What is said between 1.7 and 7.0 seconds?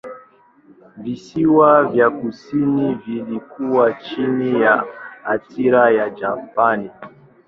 vya kusini vilikuwa chini ya athira ya Japani.